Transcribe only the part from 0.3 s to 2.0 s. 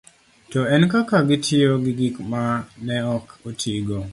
to en kaka gitiyo gi